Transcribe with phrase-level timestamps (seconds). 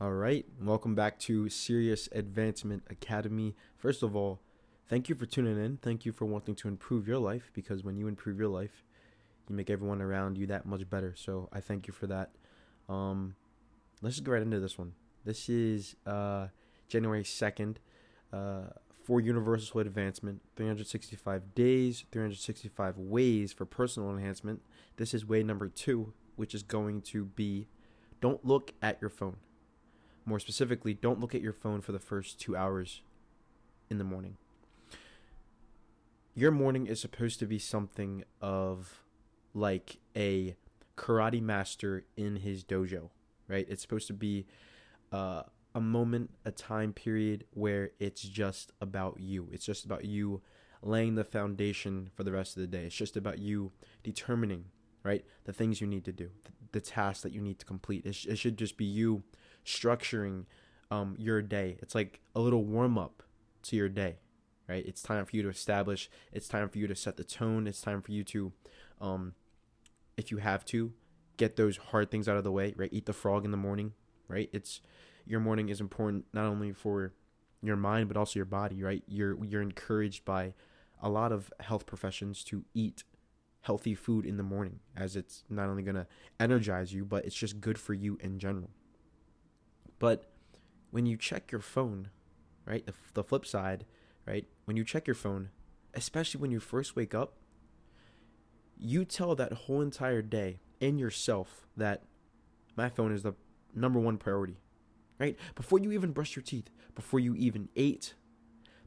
[0.00, 3.54] All right, welcome back to Serious Advancement Academy.
[3.76, 4.40] First of all,
[4.88, 5.76] thank you for tuning in.
[5.76, 8.82] Thank you for wanting to improve your life because when you improve your life,
[9.48, 11.14] you make everyone around you that much better.
[11.16, 12.32] So I thank you for that.
[12.88, 13.36] Um,
[14.02, 14.94] let's just go right into this one.
[15.24, 16.48] This is uh,
[16.88, 17.76] January 2nd
[18.32, 18.62] uh,
[19.04, 24.60] for Universal Advancement 365 days, 365 ways for personal enhancement.
[24.96, 27.68] This is way number two, which is going to be
[28.20, 29.36] don't look at your phone.
[30.26, 33.02] More specifically, don't look at your phone for the first two hours
[33.90, 34.36] in the morning.
[36.34, 39.02] Your morning is supposed to be something of
[39.52, 40.56] like a
[40.96, 43.10] karate master in his dojo,
[43.48, 43.66] right?
[43.68, 44.46] It's supposed to be
[45.12, 45.42] uh,
[45.74, 49.48] a moment, a time period where it's just about you.
[49.52, 50.42] It's just about you
[50.82, 52.84] laying the foundation for the rest of the day.
[52.84, 54.66] It's just about you determining,
[55.02, 58.06] right, the things you need to do, the, the tasks that you need to complete.
[58.06, 59.22] It, sh- it should just be you
[59.64, 60.44] structuring
[60.90, 61.76] um, your day.
[61.80, 63.22] It's like a little warm up
[63.64, 64.16] to your day,
[64.68, 64.84] right?
[64.86, 66.10] It's time for you to establish.
[66.32, 67.66] It's time for you to set the tone.
[67.66, 68.52] It's time for you to,
[69.00, 69.34] um,
[70.16, 70.92] if you have to,
[71.36, 72.90] get those hard things out of the way, right?
[72.92, 73.92] Eat the frog in the morning,
[74.28, 74.48] right?
[74.52, 74.80] It's
[75.26, 77.12] your morning is important not only for
[77.62, 79.02] your mind but also your body, right?
[79.06, 80.54] You're you're encouraged by
[81.02, 83.04] a lot of health professions to eat
[83.62, 86.06] healthy food in the morning as it's not only going to
[86.38, 88.70] energize you but it's just good for you in general.
[90.04, 90.26] But
[90.90, 92.10] when you check your phone,
[92.66, 92.84] right?
[92.84, 93.86] The, the flip side,
[94.26, 94.44] right?
[94.66, 95.48] When you check your phone,
[95.94, 97.38] especially when you first wake up,
[98.76, 102.02] you tell that whole entire day in yourself that
[102.76, 103.32] my phone is the
[103.74, 104.58] number one priority,
[105.18, 105.38] right?
[105.54, 108.12] Before you even brush your teeth, before you even ate,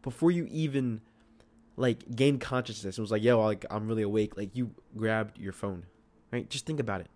[0.04, 1.02] before you even
[1.78, 4.38] like gained consciousness, it was like, yo, like I'm really awake.
[4.38, 5.88] Like you grabbed your phone,
[6.32, 6.48] right?
[6.48, 7.08] Just think about it.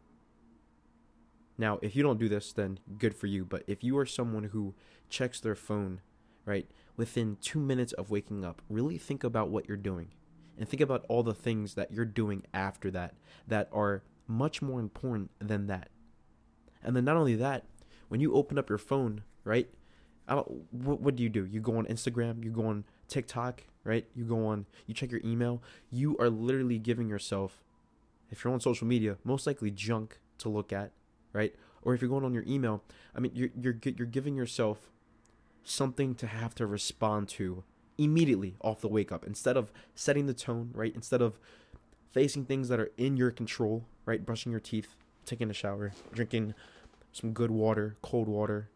[1.61, 3.45] Now, if you don't do this, then good for you.
[3.45, 4.73] But if you are someone who
[5.11, 6.01] checks their phone,
[6.43, 10.07] right, within two minutes of waking up, really think about what you're doing.
[10.57, 13.13] And think about all the things that you're doing after that
[13.47, 15.89] that are much more important than that.
[16.83, 17.65] And then not only that,
[18.09, 19.69] when you open up your phone, right,
[20.71, 21.45] what, what do you do?
[21.45, 24.07] You go on Instagram, you go on TikTok, right?
[24.15, 25.61] You go on, you check your email.
[25.91, 27.61] You are literally giving yourself,
[28.31, 30.91] if you're on social media, most likely junk to look at
[31.33, 31.55] right?
[31.81, 32.83] Or if you're going on your email,
[33.15, 34.89] I mean, you're you're you're giving yourself
[35.63, 37.63] something to have to respond to
[37.97, 40.93] immediately off the wake up instead of setting the tone, right?
[40.95, 41.39] Instead of
[42.11, 44.25] facing things that are in your control, right?
[44.25, 46.53] Brushing your teeth, taking a shower, drinking
[47.11, 48.69] some good water, cold water,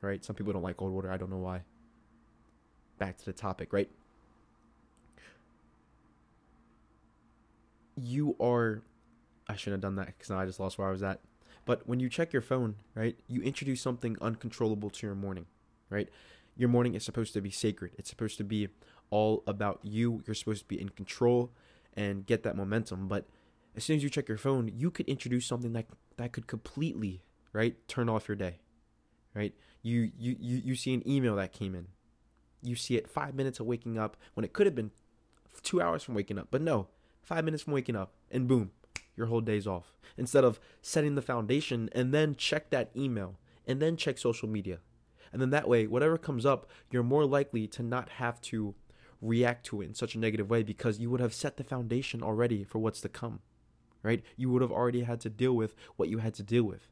[0.00, 0.24] right?
[0.24, 1.10] Some people don't like cold water.
[1.10, 1.62] I don't know why.
[2.98, 3.88] Back to the topic, right?
[8.00, 8.82] You are.
[9.48, 11.20] I shouldn't have done that because I just lost where I was at.
[11.64, 15.46] But when you check your phone, right, you introduce something uncontrollable to your morning,
[15.88, 16.08] right?
[16.56, 17.92] Your morning is supposed to be sacred.
[17.98, 18.68] It's supposed to be
[19.10, 20.22] all about you.
[20.26, 21.50] You're supposed to be in control
[21.94, 23.08] and get that momentum.
[23.08, 23.26] But
[23.76, 25.86] as soon as you check your phone, you could introduce something that
[26.16, 27.22] that could completely,
[27.52, 28.58] right, turn off your day.
[29.34, 29.54] Right?
[29.82, 31.88] You you you, you see an email that came in.
[32.62, 34.90] You see it five minutes of waking up when it could have been
[35.62, 36.48] two hours from waking up.
[36.50, 36.88] But no,
[37.22, 38.70] five minutes from waking up, and boom,
[39.16, 43.80] your whole day's off instead of setting the foundation and then check that email and
[43.80, 44.78] then check social media.
[45.32, 48.74] And then that way, whatever comes up, you're more likely to not have to
[49.20, 52.22] react to it in such a negative way because you would have set the foundation
[52.22, 53.40] already for what's to come,
[54.02, 54.22] right?
[54.36, 56.88] You would have already had to deal with what you had to deal with.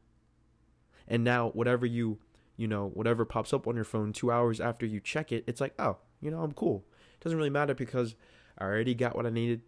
[1.07, 2.19] And now, whatever you,
[2.57, 5.61] you know, whatever pops up on your phone two hours after you check it, it's
[5.61, 6.85] like, oh, you know, I'm cool.
[7.15, 8.15] It doesn't really matter because
[8.59, 9.63] I already got what I needed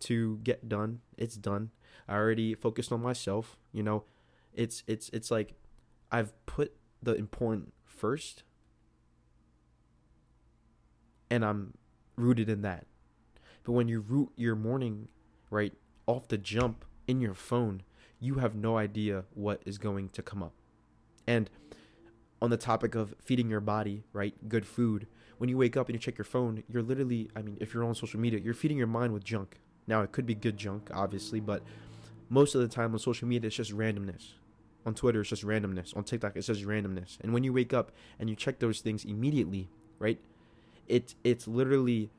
[0.00, 1.00] to get done.
[1.16, 1.70] It's done.
[2.06, 3.56] I already focused on myself.
[3.72, 4.04] You know,
[4.52, 5.54] it's it's it's like
[6.10, 8.42] I've put the important first,
[11.30, 11.74] and I'm
[12.16, 12.86] rooted in that.
[13.64, 15.08] But when you root your morning
[15.50, 15.74] right
[16.06, 17.82] off the jump in your phone,
[18.20, 20.54] you have no idea what is going to come up.
[21.26, 21.50] And
[22.40, 25.06] on the topic of feeding your body, right, good food,
[25.38, 27.84] when you wake up and you check your phone, you're literally, I mean, if you're
[27.84, 29.60] on social media, you're feeding your mind with junk.
[29.86, 31.62] Now, it could be good junk, obviously, but
[32.28, 34.32] most of the time on social media, it's just randomness.
[34.86, 35.96] On Twitter, it's just randomness.
[35.96, 37.18] On TikTok, it's just randomness.
[37.20, 40.18] And when you wake up and you check those things immediately, right?
[40.86, 42.10] It it's literally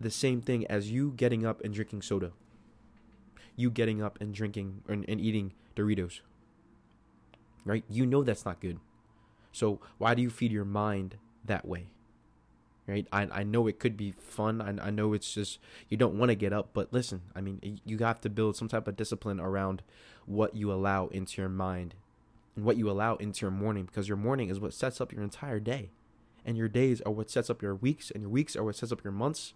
[0.00, 2.32] the same thing as you getting up and drinking soda.
[3.56, 6.20] You getting up and drinking and, and eating Doritos.
[7.64, 7.84] Right?
[7.88, 8.78] You know that's not good.
[9.52, 11.88] So why do you feed your mind that way?
[12.86, 13.06] Right?
[13.12, 14.60] I, I know it could be fun.
[14.60, 15.58] I, I know it's just
[15.88, 18.68] you don't want to get up, but listen, I mean, you have to build some
[18.68, 19.82] type of discipline around
[20.26, 21.94] what you allow into your mind
[22.56, 25.22] and what you allow into your morning because your morning is what sets up your
[25.22, 25.90] entire day.
[26.46, 28.92] And your days are what sets up your weeks, and your weeks are what sets
[28.92, 29.54] up your months,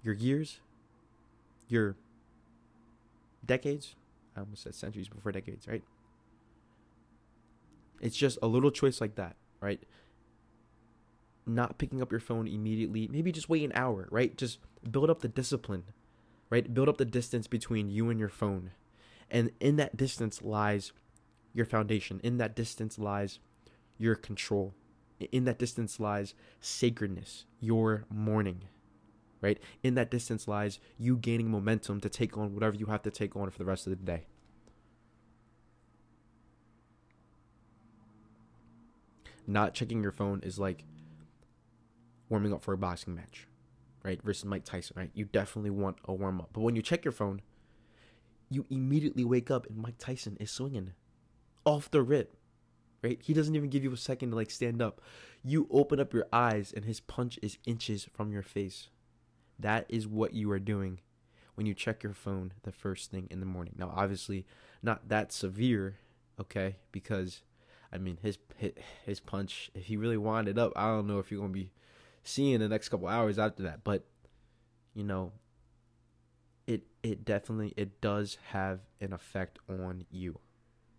[0.00, 0.60] your years,
[1.66, 1.96] your
[3.44, 3.96] decades.
[4.36, 5.82] I almost said centuries before decades, right?
[8.00, 9.82] It's just a little choice like that, right?
[11.46, 14.36] Not picking up your phone immediately, maybe just wait an hour, right?
[14.36, 14.58] Just
[14.88, 15.84] build up the discipline,
[16.48, 16.72] right?
[16.72, 18.70] Build up the distance between you and your phone.
[19.30, 20.92] And in that distance lies
[21.52, 22.20] your foundation.
[22.22, 23.38] In that distance lies
[23.98, 24.74] your control.
[25.32, 28.62] In that distance lies sacredness, your morning,
[29.40, 29.58] right?
[29.82, 33.36] In that distance lies you gaining momentum to take on whatever you have to take
[33.36, 34.24] on for the rest of the day.
[39.46, 40.84] Not checking your phone is like
[42.30, 43.46] warming up for a boxing match,
[44.02, 44.22] right?
[44.22, 45.10] Versus Mike Tyson, right?
[45.12, 46.50] You definitely want a warm up.
[46.54, 47.42] But when you check your phone,
[48.48, 50.92] you immediately wake up and Mike Tyson is swinging
[51.66, 52.36] off the rip,
[53.02, 53.18] right?
[53.22, 55.02] He doesn't even give you a second to like stand up.
[55.44, 58.88] You open up your eyes and his punch is inches from your face.
[59.58, 61.00] That is what you are doing
[61.54, 63.74] when you check your phone the first thing in the morning.
[63.76, 64.46] Now, obviously,
[64.82, 65.98] not that severe,
[66.40, 66.76] okay?
[66.90, 67.42] Because
[67.92, 68.38] I mean, his
[69.04, 71.70] his punch, if he really wound it up, I don't know if you're gonna be
[72.22, 73.84] seeing the next couple hours after that.
[73.84, 74.04] But
[74.94, 75.32] you know,
[76.66, 80.38] it it definitely it does have an effect on you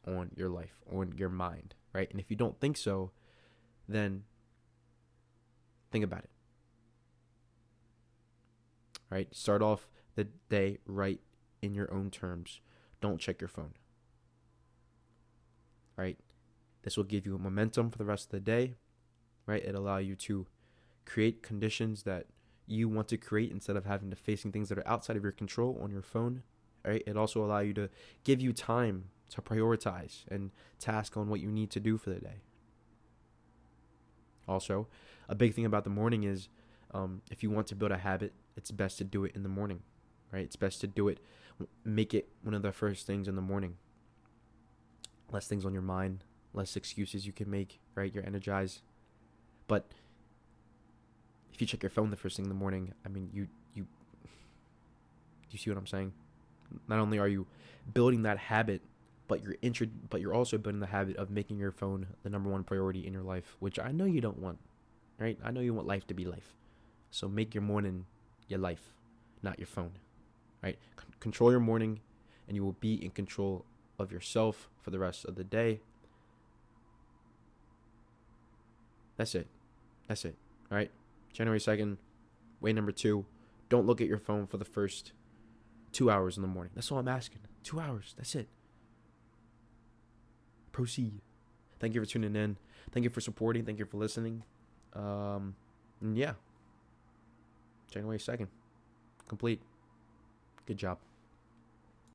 [0.07, 2.09] on your life, on your mind, right?
[2.11, 3.11] And if you don't think so,
[3.87, 4.23] then
[5.91, 6.29] think about it.
[9.09, 9.33] Right?
[9.35, 11.19] Start off the day right
[11.61, 12.61] in your own terms.
[13.01, 13.73] Don't check your phone.
[15.97, 16.17] Right?
[16.83, 18.75] This will give you momentum for the rest of the day.
[19.45, 19.63] Right?
[19.63, 20.47] It allow you to
[21.05, 22.27] create conditions that
[22.67, 25.31] you want to create instead of having to facing things that are outside of your
[25.31, 26.43] control on your phone.
[26.85, 27.03] Right?
[27.05, 27.89] It also allow you to
[28.23, 32.19] give you time to prioritize and task on what you need to do for the
[32.19, 32.41] day.
[34.47, 34.87] Also,
[35.29, 36.49] a big thing about the morning is
[36.93, 39.49] um, if you want to build a habit, it's best to do it in the
[39.49, 39.81] morning,
[40.31, 40.43] right?
[40.43, 41.19] It's best to do it,
[41.85, 43.77] make it one of the first things in the morning.
[45.31, 48.13] Less things on your mind, less excuses you can make, right?
[48.13, 48.81] You're energized.
[49.67, 49.91] But
[51.61, 53.85] you check your phone the first thing in the morning, I mean, you you
[55.49, 56.13] you see what I'm saying?
[56.87, 57.45] Not only are you
[57.93, 58.81] building that habit
[59.27, 62.49] but you're intro- but you're also building the habit of making your phone the number
[62.49, 64.59] one priority in your life, which I know you don't want,
[65.17, 65.37] right?
[65.41, 66.53] I know you want life to be life.
[67.11, 68.07] So make your morning
[68.49, 68.93] your life,
[69.41, 69.91] not your phone,
[70.61, 70.77] right?
[70.99, 72.01] C- control your morning
[72.45, 73.63] and you will be in control
[73.97, 75.79] of yourself for the rest of the day.
[79.15, 79.47] That's it.
[80.09, 80.35] That's it.
[80.69, 80.91] All right.
[81.33, 81.97] January 2nd,
[82.59, 83.25] way number two.
[83.69, 85.13] Don't look at your phone for the first
[85.91, 86.71] two hours in the morning.
[86.75, 87.39] That's all I'm asking.
[87.63, 88.13] Two hours.
[88.17, 88.47] That's it
[90.71, 91.21] proceed.
[91.79, 92.57] Thank you for tuning in.
[92.91, 93.65] Thank you for supporting.
[93.65, 94.43] Thank you for listening.
[94.93, 95.55] Um,
[96.13, 96.33] yeah.
[97.89, 98.47] January 2nd.
[99.27, 99.61] Complete.
[100.65, 100.97] Good job.